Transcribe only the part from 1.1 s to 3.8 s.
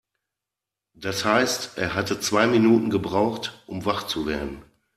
heißt, er hatte zwei Minuten gebraucht,